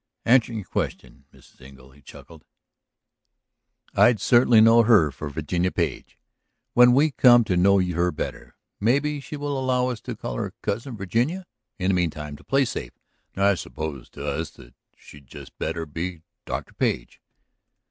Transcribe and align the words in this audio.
"Answering 0.25 0.57
your 0.57 0.65
question, 0.65 1.25
Mrs. 1.31 1.61
Engle," 1.61 1.91
he 1.91 2.01
chuckled, 2.01 2.43
"I'd 3.93 4.19
certainly 4.19 4.59
know 4.59 4.81
her 4.81 5.11
for 5.11 5.29
Virginia 5.29 5.71
Page! 5.71 6.17
When 6.73 6.93
we 6.93 7.11
come 7.11 7.43
to 7.43 7.55
know 7.55 7.79
her 7.79 8.11
better 8.11 8.55
maybe 8.79 9.19
she 9.19 9.37
will 9.37 9.55
allow 9.59 9.89
us 9.89 10.01
to 10.01 10.15
call 10.15 10.37
her 10.37 10.55
Cousin 10.63 10.97
Virginia? 10.97 11.45
In 11.77 11.89
the 11.89 11.93
meantime, 11.93 12.35
to 12.37 12.43
play 12.43 12.65
safe, 12.65 12.97
I 13.37 13.53
suppose 13.53 14.09
that 14.13 14.21
to 14.55 14.65
us 14.67 14.71
she'd 14.95 15.29
better 15.59 15.85
be 15.85 16.13
just 16.13 16.23
Dr. 16.47 16.73
Page?" 16.73 17.21